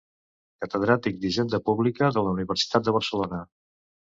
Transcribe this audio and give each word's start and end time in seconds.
Catedràtic 0.63 1.19
d'Hisenda 1.25 1.59
Pública 1.67 2.09
de 2.17 2.25
la 2.29 2.35
Universitat 2.39 2.89
de 2.89 2.99
Barcelona. 2.99 3.43